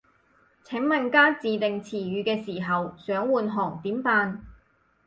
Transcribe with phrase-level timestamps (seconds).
[0.63, 4.43] 請問加自訂詞語嘅時候，想換行點辦